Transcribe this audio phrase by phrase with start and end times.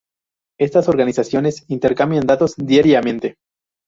[0.59, 3.35] Estas organizaciones intercambian datos diariamente.